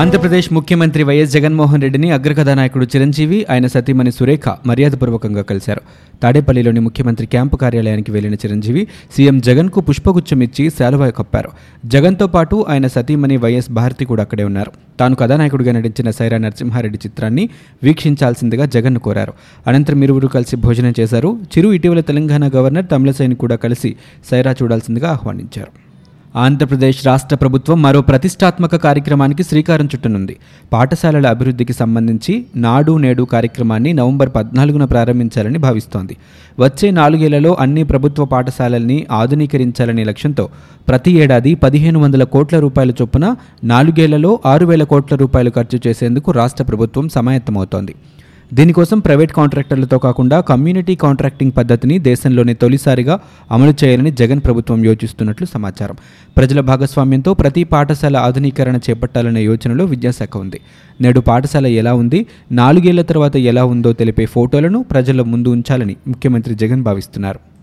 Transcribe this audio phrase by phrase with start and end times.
[0.00, 5.82] ఆంధ్రప్రదేశ్ ముఖ్యమంత్రి వైఎస్ జగన్మోహన్ రెడ్డిని అగ్రకథానాయకుడు చిరంజీవి ఆయన సతీమణి సురేఖ మర్యాదపూర్వకంగా కలిశారు.
[6.22, 8.82] తాడేపల్లిలోని ముఖ్యమంత్రి క్యాంపు కార్యాలయానికి వెళ్ళిన చిరంజీవి
[9.16, 11.50] సీఎం జగన్కు పుష్పగుచ్చం ఇచ్చి శాలువా కప్పారు.
[11.86, 14.72] జగన్తో పాటు ఆయన సతీమణి వైఎస్ భారతి కూడా అక్కడే ఉన్నారు.
[15.00, 17.48] తాను కథానాయకుడిగా నటించిన సైరా నరసింహారెడ్డి చిత్రాన్ని
[17.82, 19.32] వీక్షించాల్సిందిగా జగన్ను కోరారు.
[19.66, 21.38] అనంతరం ఇరువురు కలిసి భోజనం చేశారు.
[21.58, 23.96] చిరు ఇటీవల తెలంగాణ గవర్నర్ తమిళసైని కూడా కలిసి
[24.30, 25.87] సైరా చూడాల్సిందిగా ఆహ్వానించారు.
[26.42, 30.34] ఆంధ్రప్రదేశ్ రాష్ట్ర ప్రభుత్వం మరో ప్రతిష్టాత్మక కార్యక్రమానికి శ్రీకారం చుట్టనుంది.
[30.72, 36.16] పాఠశాలల అభివృద్ధికి సంబంధించి నాడు నేడు కార్యక్రమాన్ని నవంబర్ పద్నాలుగున ప్రారంభించాలని భావిస్తోంది.
[36.58, 40.48] వచ్చే నాలుగేళ్ళలో అన్ని ప్రభుత్వ పాఠశాలల్ని ఆధునీకరించాలనే లక్ష్యంతో
[40.88, 46.64] ప్రతి ఏడాది పదిహేను వందల కోట్ల రూపాయల చొప్పున నాలుగేళ్ళలో ఆరు వేల కోట్ల రూపాయలు ఖర్చు చేసేందుకు రాష్ట్ర
[46.64, 47.94] ప్రభుత్వం సమాయత్తమవుతోంది.
[48.52, 55.96] దీనికోసం ప్రైవేట్ కాంట్రాక్టర్లతో కాకుండా కమ్యూనిటీ కాంట్రాక్టింగ్ పద్ధతిని దేశంలోనే తొలిసారిగా అమలు చేయాలని జగన్ ప్రభుత్వం యోచిస్తున్నట్లు సమాచారం.
[56.36, 60.60] ప్రజల భాగస్వామ్యంతో ప్రతి పాఠశాల ఆధునీకరణ చేపట్టాలనే యోచనలో విద్యాశాఖ ఉంది.
[61.00, 66.82] నేడు పాఠశాల ఎలా ఉంది నాలుగేళ్ళ తర్వాత ఎలా ఉందో తెలిపే ఫోటోలను ప్రజల ముందు ఉంచాలని ముఖ్యమంత్రి జగన్
[66.82, 67.57] భావిస్తున్నారు.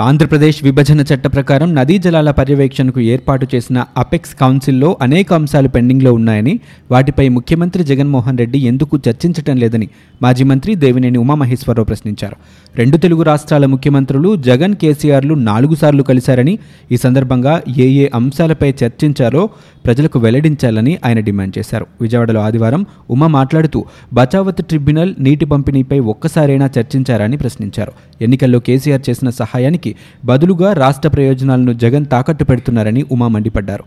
[0.00, 6.60] ఆంధ్రప్రదేశ్ విభజన చట్ట ప్రకారం నదీ జలాల పర్యవేక్షణకు ఏర్పాటు చేసిన అపెక్స్ కౌన్సిల్లో అనేక అంశాలు పెండింగ్లో ఉన్నాయని
[6.90, 9.88] వాటిపై ముఖ్యమంత్రి జగన్మోహన్ రెడ్డి ఎందుకు చర్చించటం లేదని
[10.22, 12.36] మాజీ మంత్రి దేవినేని ఉమామహేశ్వరరావు ప్రశ్నించారు.
[12.76, 16.58] రెండు తెలుగు రాష్ట్రాల ముఖ్యమంత్రులు జగన్ కేసీఆర్లు నాలుగు సార్లు కలిశారని
[16.92, 19.48] ఈ సందర్భంగా ఏ ఏ అంశాలపై చర్చించారో
[19.84, 21.86] ప్రజలకు వెల్లడించాలని ఆయన డిమాండ్ చేశారు.
[22.00, 27.92] విజయవాడలో ఆదివారం ఉమా మాట్లాడుతూ బచావత్ ట్రిబ్యునల్ నీటి పంపిణీపై ఒక్కసారైనా చర్చించారని ప్రశ్నించారు.
[28.20, 29.89] ఎన్నికల్లో కేసీఆర్ చేసిన సహాయానికి
[30.24, 33.84] బదులుగా రాష్ట్ర ప్రయోజనాలను జగన్ తాకట్టు పెడుతున్నారని ఉమా మండిపడ్డారు.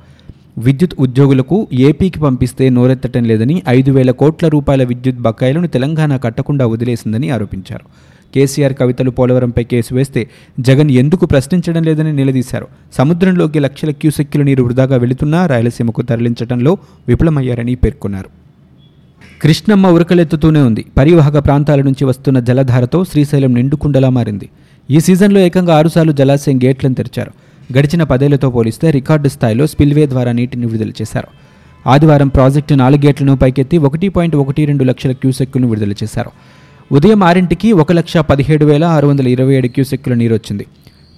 [0.58, 7.30] విద్యుత్ ఉద్యోగులకు ఏపీకి పంపిస్తే నోరెత్తటం లేదని ఐదు వేల కోట్ల రూపాయల విద్యుత్ బకాయిలను తెలంగాణ కట్టకుండా వదిలేసిందని
[7.30, 7.86] ఆరోపించారు.
[8.36, 12.68] కేసీఆర్ కవితలు పోలవరంపై కేసు వేస్తే జగన్ ఎందుకు ప్రశ్నించడం లేదని నిలదీశారు.
[12.94, 16.78] సముద్రంలోకి లక్షల క్యూసెక్కుల నీరు వృధాగా వెళుతున్నా రాయలసీమకు తరలించడంలో
[17.08, 18.30] విఫలమయ్యారని పేర్కొన్నారు.
[19.42, 20.86] కృష్ణమ్మ ఉరకలెత్తుతూనే ఉంది.
[20.98, 24.50] పరివాహక ప్రాంతాల నుంచి వస్తున్న జలధారతో శ్రీశైలం నిండుకుండలా మారింది.
[24.90, 27.32] ఈ సీజన్లో ఏకంగా ఆరుసార్లు జలాశయం గేట్లను తెరిచారు.
[27.78, 31.28] గడిచిన పదేళ్ళతో పోలిస్తే రికార్డు స్థాయిలో స్పిల్వే ద్వారా నీటిని విడుదల చేశారు.
[31.90, 36.32] ఆదివారం ప్రాజెక్టు నాలుగు గేట్లను పైకెత్తి ఒకటి పాయింట్ ఒకటి రెండు లక్షల క్యూసెక్కులను విడుదల చేశారు.
[36.92, 40.66] ఉదయం ఆరింటికి ఒక లక్ష పదిహేడు వేల ఆరు వందల ఇరవై ఏడు క్యూసెక్కుల నీరు వచ్చింది.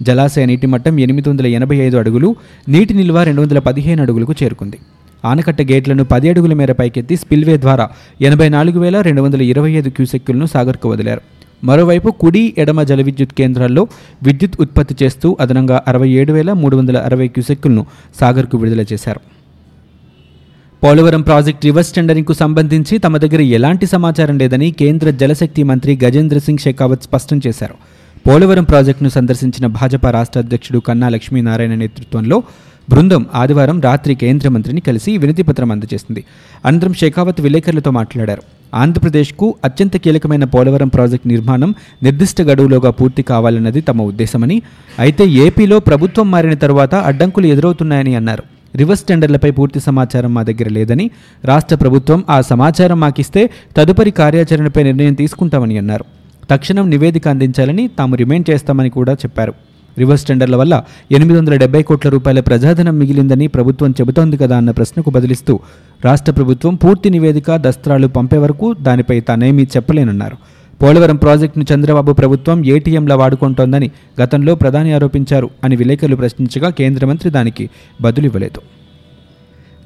[0.02, 2.36] జలాశయ నీటి మట్టం ఎనిమిది వందల ఎనభై ఐదు అడుగులు
[2.68, 4.78] నీటి నిల్వ రెండు వందల పదిహేను అడుగులకు చేరుకుంది.
[5.24, 7.88] ఆనకట్ట గేట్లను పది అడుగుల మేర పైకెత్తి స్పిల్వే ద్వారా
[8.20, 11.20] ఎనభై నాలుగు వేల రెండు వందల ఇరవై ఐదు క్యూసెక్కులను సాగర్కు వదిలారు.
[11.64, 13.86] మరోవైపు కుడి ఎడమ జల విద్యుత్ కేంద్రాల్లో
[14.22, 17.86] విద్యుత్ ఉత్పత్తి చేస్తూ అదనంగా అరవై ఏడు వేల మూడు వందల అరవై క్యూసెక్కులను
[18.20, 19.20] సాగర్కు విడుదల చేశారు.
[20.84, 26.58] పోలవరం ప్రాజెక్ట్ రివర్స్ టెండరింగ్కు సంబంధించి తమ దగ్గర ఎలాంటి సమాచారం లేదని కేంద్ర జలశక్తి మంత్రి గజేంద్ర సింగ్
[26.58, 27.74] షెకావత్ స్పష్టం చేశారు.
[28.28, 32.42] పోలవరం ప్రాజెక్టును సందర్శించిన భాజపా రాష్ట్ర అధ్యక్షుడు కన్నా లక్ష్మీనారాయణ నేతృత్వంలో
[32.90, 36.24] బృందం ఆదివారం రాత్రి కేంద్ర మంత్రిని కలిసి వినతిపత్రం అందజేసింది.
[36.64, 38.55] అనంతరం షెకావత్ విలేకరులతో మాట్లాడారు.
[38.74, 44.62] ఆంధ్రప్రదేశ్కు అత్యంత కీలకమైన పోలవరం ప్రాజెక్టు నిర్మాణం నిర్దిష్ట గడువులోగా పూర్తి కావాలన్నది తమ ఉద్దేశమని
[44.98, 48.42] అయితే ఏపీలో ప్రభుత్వం మారిన తరువాత అడ్డంకులు ఎదురవుతున్నాయని అన్నారు.
[48.76, 51.10] రివర్స్ టెండర్లపై పూర్తి సమాచారం మా దగ్గర లేదని
[51.44, 56.04] రాష్ట్ర ప్రభుత్వం ఆ సమాచారం మాకిస్తే తదుపరి కార్యాచరణపై నిర్ణయం తీసుకుంటామని అన్నారు.
[56.50, 59.54] తక్షణం నివేదిక అందించాలని తాము రిమైండ్ చేస్తామని కూడా చెప్పారు.
[59.98, 65.10] రివర్స్ టెండర్ల వల్ల ఎనిమిది వందల డెబ్బై కోట్ల రూపాయల ప్రజాధనం మిగిలిందని ప్రభుత్వం చెబుతోంది కదా అన్న ప్రశ్నకు
[65.10, 65.60] బదిలిస్తూ
[66.04, 70.36] రాష్ట్ర ప్రభుత్వం పూర్తి నివేదిక దస్త్రాలు పంపే వరకు దానిపై తానేమీ చెప్పలేనన్నారు.
[70.82, 73.90] పోలవరం ప్రాజెక్టును చంద్రబాబు ప్రభుత్వం ఏటీఎంలా వాడుకుంటోందని
[74.22, 77.70] గతంలో ప్రధాని ఆరోపించారు అని విలేకరులు ప్రశ్నించగా కేంద్ర మంత్రి దానికి
[78.02, 78.60] బదులివ్వలేదు.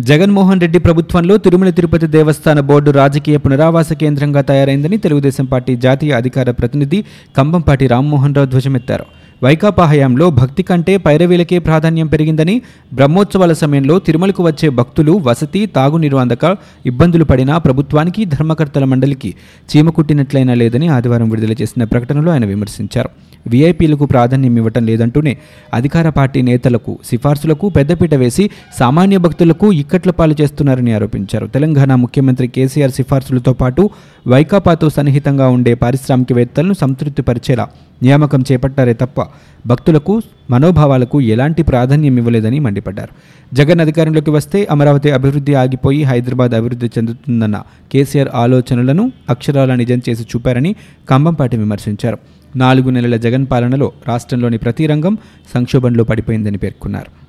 [0.01, 6.51] జగన్మోహన్ రెడ్డి ప్రభుత్వంలో తిరుమల తిరుపతి దేవస్థాన బోర్డు రాజకీయ పునరావాస కేంద్రంగా తయారైందని తెలుగుదేశం పార్టీ జాతీయ అధికార
[6.51, 7.05] ప్రతినిధి
[7.37, 9.20] కంబంపాటి రామ్మోహన్ రావు ధ్వజమెత్తారు.
[9.45, 12.63] వైకాపా హయాంలో భక్తి కంటే పైరవీలకే ప్రాధాన్యం పెరిగిందని
[12.95, 16.57] బ్రహ్మోత్సవాల సమయంలో తిరుమలకు వచ్చే భక్తులు వసతి తాగునీరు అందక
[16.87, 19.35] ఇబ్బందులు పడినా ప్రభుత్వానికి ధర్మకర్తల మండలికి
[19.71, 23.11] చీమకుట్టినట్లయినా లేదని ఆదివారం విడుదల చేసిన ప్రకటనలో ఆయన విమర్శించారు.
[23.49, 25.37] వీఐపీలకు ప్రాధాన్యం ఇవ్వటం లేదంటూనే
[25.75, 31.47] అధికార పార్టీ నేతలకు సిఫార్సులకు పెద్దపీట వేసి సామాన్య భక్తులకు ఇక్కట్ల పాలు చేస్తున్నారని ఆరోపించారు.
[31.47, 33.91] తెలంగాణ ముఖ్యమంత్రి కేసీఆర్ సిఫార్సులతో పాటు
[34.29, 37.69] వైకాపాతో సన్నిహితంగా ఉండే పారిశ్రామికవేత్తలను సంతృప్తిపరిచేలా
[38.03, 39.21] నియామకం చేపట్టారే తప్ప
[39.67, 43.09] భక్తులకు మనోభావాలకు ఎలాంటి ప్రాధాన్యం ఇవ్వలేదని మండిపడ్డారు.
[43.55, 47.63] జగన్ అధికారంలోకి వస్తే అమరావతి అభివృద్ధి ఆగిపోయి హైదరాబాద్ అభివృద్ధి చెందుతుందన్న
[47.93, 50.77] కేసీఆర్ ఆలోచనలను అక్షరాల నిజం చేసి చూపారని
[51.11, 52.19] కంబంపాటి విమర్శించారు.
[52.57, 55.19] నాలుగు నెలల జగన్ పాలనలో రాష్ట్రంలోని ప్రతి రంగం
[55.55, 57.20] సంక్షోభంలో పడిపోయిందని పేర్కొన్నారు.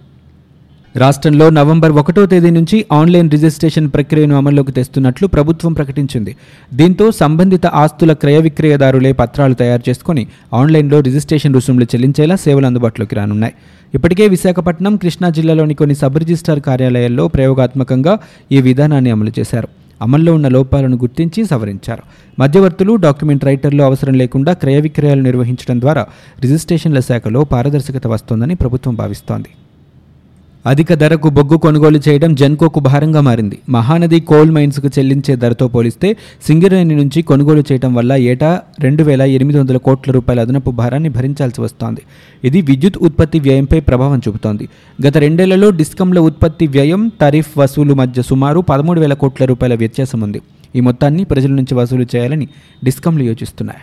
[0.96, 6.36] రాష్ట్రంలో నవంబర్ ఒకటో తేదీ నుంచి ఆన్లైన్ రిజిస్ట్రేషన్ ప్రక్రియను అమల్లోకి తెస్తున్నట్లు ప్రభుత్వం ప్రకటించింది.
[6.74, 13.54] దీంతో సంబంధిత ఆస్తుల క్రయ విక్రయదారులే పత్రాలు తయారు చేసుకుని ఆన్లైన్లో రిజిస్ట్రేషన్ రుసుములు చెల్లించేలా సేవలు అందుబాటులోకి రానున్నాయి.
[13.94, 18.20] ఇప్పటికే విశాఖపట్నం కృష్ణా జిల్లాలోని కొన్ని సబ్ రిజిస్టార్ కార్యాలయాల్లో ప్రయోగాత్మకంగా
[18.52, 19.68] ఈ విధానాన్ని అమలు చేశారు.
[20.02, 22.04] అమల్లో ఉన్న లోపాలను గుర్తించి సవరించారు.
[22.40, 26.08] మధ్యవర్తులు డాక్యుమెంట్ రైటర్లు అవసరం లేకుండా క్రయ విక్రయాలు నిర్వహించడం ద్వారా
[26.42, 29.50] రిజిస్ట్రేషన్ల శాఖలో పారదర్శకత వస్తోందని ప్రభుత్వం భావిస్తోంది.
[30.66, 33.58] అధిక ధరకు బొగ్గు కొనుగోలు చేయడం జెన్కోకు భారంగా మారింది.
[33.70, 36.18] మహానది కోల్ మైన్స్కు చెల్లించే ధరతో పోలిస్తే
[36.48, 41.62] సింగరేణి నుంచి కొనుగోలు చేయడం వల్ల ఏటా రెండు వేల ఎనిమిది వందల కోట్ల రూపాయల అదనపు భారాన్ని భరించాల్సి
[41.62, 42.02] వస్తోంది.
[42.44, 44.70] ఇది విద్యుత్ ఉత్పత్తి వ్యయంపై ప్రభావం చూపుతోంది.
[45.08, 50.42] గత రెండేళ్ళలో డిస్కంల ఉత్పత్తి వ్యయం టారిఫ్ వసూలు మధ్య సుమారు పదమూడు వేల కోట్ల రూపాయల వ్యత్యాసం ఉంది.
[50.76, 52.48] ఈ మొత్తాన్ని ప్రజల నుంచి వసూలు చేయాలని
[52.84, 53.80] డిస్కంలు యోచిస్తున్నాయి.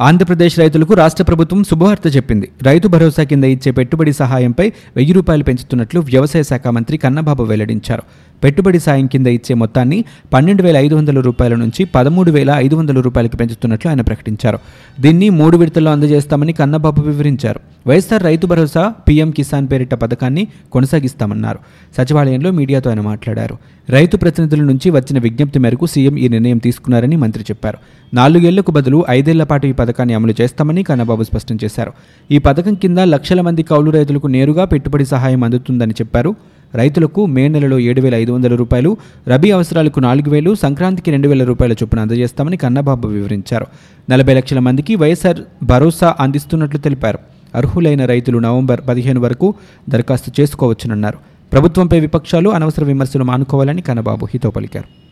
[0.00, 2.48] ఆంధ్రప్రదేశ్ రైతులకు రాష్ట్ర ప్రభుత్వం శుభవార్త చెప్పింది.
[2.62, 8.02] రైతు భరోసా కింద ఇచ్చే పెట్టుబడి సహాయంపై వెయ్యి రూపాయలు పెంచుతున్నట్లు వ్యవసాయ శాఖ మంత్రి కన్నబాబు వెల్లడించారు.
[8.44, 13.00] పెట్టుబడి సాయం కింద ఇచ్చే మొత్తాన్ని పన్నెండు వేల ఐదు వందల రూపాయల నుంచి పదమూడు వేల ఐదు వందల
[13.00, 14.58] రూపాయలకి పెంచుతున్నట్లు ఆయన ప్రకటించారు.
[15.00, 17.60] దీన్ని మూడు విడతల్లో అందజేస్తామని కన్నబాబు వివరించారు.
[17.86, 21.58] వైఎస్ఆర్ రైతు భరోసా పీఎం కిసాన్ పేరిట పథకాన్ని కొనసాగిస్తామన్నారు.
[21.98, 23.58] సచివాలయంలో మీడియాతో ఆయన మాట్లాడారు.
[23.88, 27.78] రైతు ప్రతినిధుల నుంచి వచ్చిన విజ్ఞప్తి మేరకు సీఎం ఈ నిర్ణయం తీసుకున్నారని మంత్రి చెప్పారు.
[28.14, 31.92] నాలుగేళ్ళకు బదులు ఐదేళ్ళ పాటు ఈ పథకాన్ని అమలు చేస్తామని కన్నబాబు స్పష్టం చేశారు.
[32.30, 36.36] ఈ పథకం కింద లక్షల మంది కౌలు రైతులకు నేరుగా పెట్టుబడి సహాయం అందుతుందని చెప్పారు.
[36.74, 38.96] రైతులకు మే నెలలో ఏడు వేల ఐదు వందల రూపాయలు
[39.28, 43.66] రబీ అవసరాలకు నాలుగు వేలు సంక్రాంతికి రెండు వేల రూపాయల చొప్పున అందజేస్తామని కన్నబాబు వివరించారు.
[44.10, 47.18] నలభై లక్షల మందికి వైఎస్ఆర్ భరోసా అందిస్తున్నట్లు తెలిపారు.
[47.54, 49.54] అర్హులైన రైతులు నవంబర్ పదిహేను వరకు
[49.88, 51.18] దరఖాస్తు చేసుకోవచ్చునన్నారు.
[51.52, 55.10] ప్రభుత్వంపై విపక్షాలు అనవసర విమర్శలు మానుకోవాలని కన్నబాబు హితో పలికారు.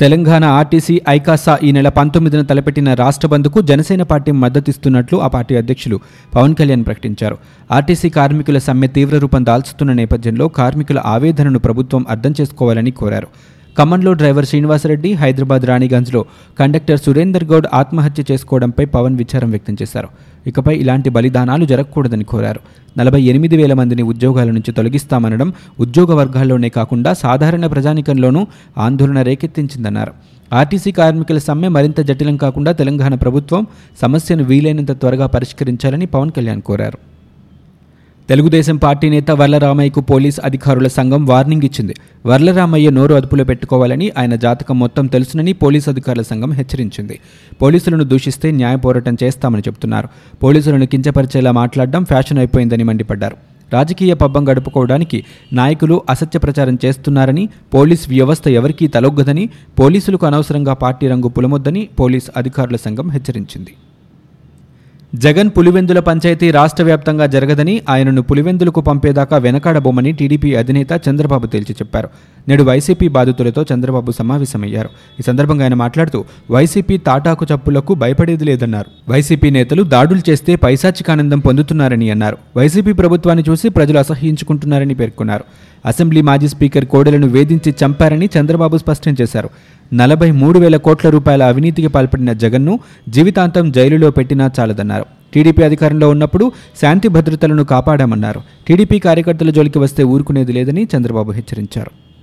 [0.00, 6.00] తెలంగాణ ఆర్టీసీ ఐకాసా ఈ నెల పంతొమ్మిదిన తలపెట్టిన రాష్ట్ర బంద్కు జనసేన పార్టీ మద్దతిస్తున్నట్లు ఆ పార్టీ అధ్యక్షులు
[6.34, 7.38] పవన్ కళ్యాణ్ ప్రకటించారు.
[7.72, 13.26] ఆర్టీసీ కార్మికుల సమ్మె తీవ్ర రూపం దాల్చుతున్న నేపథ్యంలో కార్మికుల ఆవేదనను ప్రభుత్వం అర్థం చేసుకోవాలని కోరారు.
[13.78, 16.24] ఖమ్మంలో డ్రైవర్ శ్రీనివాసరెడ్డి హైదరాబాద్ రాణిగంజ్లో
[16.58, 20.08] కండక్టర్ సురేందర్ గౌడ్ ఆత్మహత్య చేసుకోవడంపై పవన్ విచారం వ్యక్తం చేశారు.
[20.46, 22.60] ఇకపై ఇలాంటి బలిదానాలు జరగకూడదని కోరారు.
[22.98, 28.46] నలభై ఎనిమిది వేల మందిని ఉద్యోగాల నుంచి తొలగిస్తామనడం ఉద్యోగ వర్గాల్లోనే కాకుండా సాధారణ ప్రజానికంలోనూ
[28.78, 30.12] ఆందోళన రేకెత్తించిందన్నారు.
[30.52, 33.66] ఆర్టీసీ కార్మికుల సమ్మె మరింత జటిలం కాకుండా తెలంగాణ ప్రభుత్వం
[34.02, 37.13] సమస్యను వీలైనంత త్వరగా పరిష్కరించాలని పవన్ కళ్యాణ్ కోరారు.
[38.28, 41.94] తెలుగుదేశం పార్టీ నేత వర్లరామయ్యకు పోలీస్ అధికారుల సంఘం వార్నింగ్ ఇచ్చింది.
[42.26, 47.18] వర్లరామయ్య నోరు అదుపులో పెట్టుకోవాలని ఆయన జాతకం మొత్తం తెలుసునని పోలీస్ అధికారుల సంఘం హెచ్చరించింది.
[47.62, 50.08] పోలీసులను దూషిస్తే న్యాయ పోరాటం చేస్తామని చెబుతున్నారు
[50.42, 53.36] పోలీసులను కించపరిచేలా మాట్లాడడం ఫ్యాషన్ అయిపోయిందని మండిపడ్డారు.
[53.72, 59.48] రాజకీయ పబ్బం గడుపుకోవడానికి నాయకులు అసత్య ప్రచారం చేస్తున్నారని పోలీస్ వ్యవస్థ ఎవరికీ తలొగ్గదని
[59.80, 63.74] పోలీసులకు అనవసరంగా పార్టీ రంగు పులమొద్దని పోలీస్ అధికారుల సంఘం హెచ్చరించింది.
[65.14, 72.08] జగన్ పులివెందుల పంచాయతీ రాష్ట్ర వ్యాప్తంగా జరగదని ఆయనను పులివెందులకు పంపేదాకా వెనకాడబోమని టీడీపీ అధినేత చంద్రబాబు తేల్చి చెప్పారు.
[72.48, 74.88] నేడు వైసీపీ బాధితులతో చంద్రబాబు సమావేశమయ్యారు.
[75.20, 79.10] ఈ సందర్భంగా ఆయన మాట్లాడుతూ వైసీపీ తాటాకు చప్పులకు భయపడేది లేదన్నారు.
[79.10, 82.38] వైసీపీ నేతలు దాడులు చేస్తే పైశాచికానందం పొందుతున్నారని అన్నారు.
[82.56, 85.44] వైసీపీ ప్రభుత్వాన్ని చూసి ప్రజలు అసహ్యించుకుంటున్నారని పేర్కొన్నారు.
[85.86, 89.50] అసెంబ్లీ మాజీ స్పీకర్ కోడెలను వేధించి చంపారని చంద్రబాబు స్పష్టం చేశారు.
[89.92, 95.06] నలభై మూడు వేల కోట్ల రూపాయల అవినీతికి పాల్పడిన జగన్ను జీవితాంతం జైలులో పెట్టినా చాలదన్నారు.
[95.34, 98.40] టీడీపీ అధికారంలో ఉన్నప్పుడు శాంతి భద్రతలను కాపాడామన్నారు.
[98.68, 102.13] టీడీపీ కార్యకర్తల జోలికి వస్తే ఊరుకునేది లేదని చంద్రబాబు హెచ్చరించారు.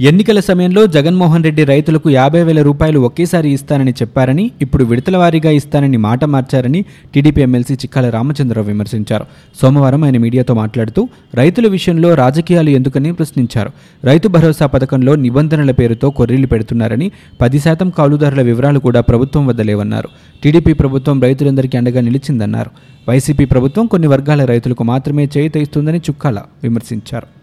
[0.00, 5.96] ఎన్నికల సమయంలో జగన్మోహన్ రెడ్డి రైతులకు యాభై వేల రూపాయలు ఒకేసారి ఇస్తానని చెప్పారని ఇప్పుడు విడతల వారీగా ఇస్తానని
[5.96, 9.24] మాట మార్చారని టీడీపీ ఎమ్మెల్సీ చిక్కాల రామచంద్రరావు విమర్శించారు.
[9.62, 13.70] సోమవారం ఆయన మీడియాతో మాట్లాడుతూ రైతుల విషయంలో రాజకీయాలు ఎందుకని ప్రశ్నించారు.
[14.04, 20.08] రైతు భరోసా పథకంలో నిబంధనల పేరుతో కొర్రీలు పెడుతున్నారని పది శాతం కౌలుదారుల వివరాలు కూడా ప్రభుత్వం వద్ద లేవన్నారు.
[20.44, 22.70] టీడీపీ ప్రభుత్వం రైతులందరికీ అండగా నిలిచిందన్నారు.
[23.08, 27.37] వైసీపీ ప్రభుత్వం కొన్ని వర్గాల రైతులకు మాత్రమే చేయి ఇస్తుందని చుక్కాల విమర్శించారు.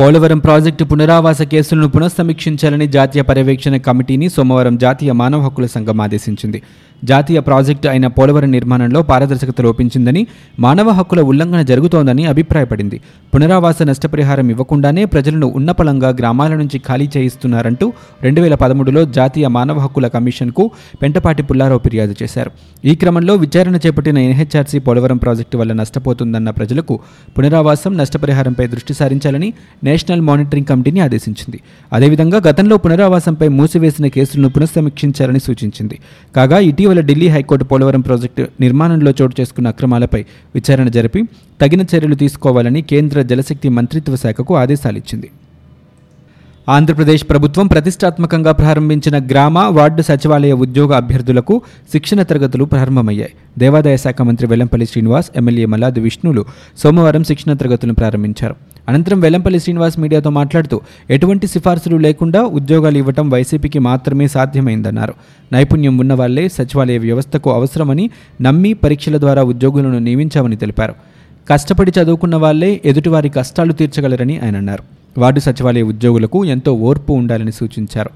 [0.00, 6.62] పోలవరం ప్రాజెక్టు పునరావాస కేసులను పునఃసమీక్షించాలని జాతీయ పర్యవేక్షణ కమిటీని సోమవారం జాతీయ మానవ హక్కుల సంఘం ఆదేశించింది.
[7.04, 10.26] జాతీయ ప్రాజెక్టు అయిన పోలవరం నిర్మాణంలో పారదర్శకత లోపించిందని
[10.60, 13.00] మానవ హక్కుల ఉల్లంఘన జరుగుతోందని అభిప్రాయపడింది.
[13.34, 17.88] పునరావాస నష్టపరిహారం ఇవ్వకుండానే ప్రజలను ఉన్నపలంగా గ్రామాల నుంచి ఖాళీ చేయిస్తున్నారంటూ
[18.22, 20.70] రెండు వేల పదమూడులో జాతీయ మానవ హక్కుల కమిషన్కు
[21.02, 22.52] పెంటపాటి పుల్లారావు ఫిర్యాదు చేశారు.
[22.84, 26.96] ఈ క్రమంలో విచారణ చేపట్టిన ఎన్హెచ్ఆర్సీ పోలవరం ప్రాజెక్టు వల్ల నష్టపోతుందన్న ప్రజలకు
[27.38, 29.50] పునరావాసం నష్టపరిహారంపై దృష్టి సారించాలని
[29.88, 31.60] నేషనల్ మానిటరింగ్ కమిటీని ఆదేశించింది.
[31.92, 35.98] అదేవిధంగా గతంలో పునరావాసంపై మూసివేసిన కేసులను పునఃసమీక్షించాలని సూచించింది.
[36.36, 40.22] కాగా ఇటీవల ఢిల్లీ హైకోర్టు పోలవరం ప్రాజెక్టు నిర్మాణంలో చోటు చేసుకున్న అక్రమాలపై
[40.54, 41.22] విచారణ జరిపి
[41.60, 45.30] తగిన చర్యలు తీసుకోవాలని కేంద్ర జలశక్తి మంత్రిత్వ శాఖకు ఆదేశాలిచ్చింది.
[46.68, 51.54] ఆంధ్రప్రదేశ్ ప్రభుత్వం ప్రతిష్టాత్మకంగా ప్రారంభించిన గ్రామ వార్డు సచివాలయ ఉద్యోగ అభ్యర్థులకు
[51.92, 53.32] శిక్షణ తరగతులు ప్రారంభమయ్యాయి.
[53.58, 56.44] దేవాదాయ శాఖ మంత్రి వెల్లంపల్లి శ్రీనివాస్ ఎమ్మెల్యే మల్లాది విష్ణులు
[56.78, 58.56] సోమవారం శిక్షణ తరగతులను ప్రారంభించారు.
[58.88, 60.80] అనంతరం వెల్లంపల్లి శ్రీనివాస్ మీడియాతో మాట్లాడుతూ
[61.10, 65.14] ఎటువంటి సిఫార్సులు లేకుండా ఉద్యోగాలు ఇవ్వటం వైసీపీకి మాత్రమే సాధ్యమైందన్నారు.
[65.52, 68.10] నైపుణ్యం ఉన్నవాళ్ళే సచివాలయ వ్యవస్థకు అవసరమని
[68.42, 70.94] నమ్మి పరీక్షల ద్వారా ఉద్యోగులను నియమించామని తెలిపారు.
[71.50, 74.82] కష్టపడి చదువుకున్న వాళ్ళే ఎదుటివారి కష్టాలు తీర్చగలరని ఆయన అన్నారు.
[75.18, 78.10] వార్డు సచివాలయ ఉద్యోగులకు ఎంతో ఓర్పు ఉండాలని సూచించారు.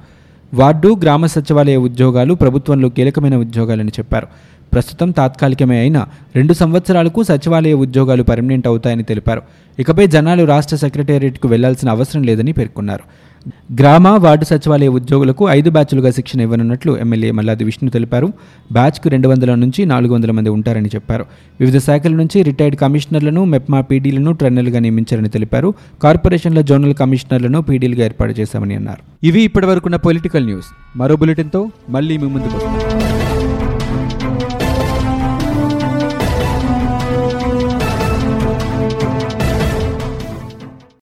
[0.55, 4.27] వార్డు గ్రామ సచివాలయ ఉద్యోగాలు ప్రభుత్వంలో కీలకమైన ఉద్యోగాలని చెప్పారు.
[4.73, 9.43] ప్రస్తుతం తాత్కాలికమే అయినా రెండు సంవత్సరాలకు సచివాలయ ఉద్యోగాలు పర్మనెంట్ అవుతాయని తెలిపారు.
[9.79, 13.05] ఇకపై జనాలు రాష్ట్ర సెక్రటేరియట్కు వెళ్ళాల్సిన అవసరం లేదని పేర్కొన్నారు.
[13.49, 18.33] గ్రామ వార్డు సచివాలయ ఉద్యోగులకు ఐదు బ్యాచ్లుగా శిక్షణ ఇవ్వనున్నట్లు ఎమ్మెల్యే మల్లాది విష్ణు తెలిపారు.
[18.73, 21.27] బ్యాచ్కు రెండు వందల నుంచి నాలుగు వందల మంది ఉంటారని చెప్పారు.
[21.61, 25.75] వివిధ శాఖల నుంచి రిటైర్డ్ కమిషనర్లను మెప్మా పీడీలను ట్రైనర్లుగా నియమించారని తెలిపారు.
[26.03, 29.27] కార్పొరేషన్ల జోనల్ కమిషనర్లను పీడీలుగా ఏర్పాటు చేశామని అన్నారు.
[29.27, 30.67] ఇవి ఇప్పటివరకున్న పొలిటికల్ న్యూస్.
[30.97, 33.22] మరో బులెటిన్తో మళ్ళీ మీ ముందుకు వస్తాం.